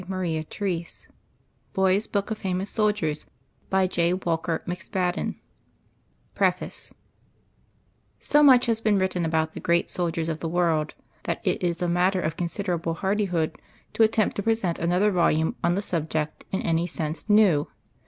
Printed 0.01 0.15
in 0.17 0.21
the 0.23 0.29
United 0.31 0.51
States 0.53 1.07
of 1.75 1.77
America 1.77 2.35
PREFACE 6.33 6.91
So 8.19 8.41
much 8.41 8.65
has 8.65 8.81
been 8.81 8.97
written 8.97 9.23
about 9.25 9.53
the 9.53 9.59
great 9.59 9.91
soldiers 9.91 10.27
of 10.27 10.39
the 10.39 10.49
world, 10.49 10.95
that 11.25 11.39
it 11.43 11.61
is 11.61 11.83
a 11.83 11.87
matter 11.87 12.19
of 12.19 12.35
considerable 12.35 12.95
hardihood 12.95 13.59
to 13.93 14.01
attempt 14.01 14.35
to 14.37 14.41
present 14.41 14.79
another 14.79 15.11
volume 15.11 15.55
on 15.63 15.75
the 15.75 15.83
subject 15.83 16.45
in 16.51 16.63
any 16.63 16.87
sense 16.87 17.29
"new." 17.29 17.67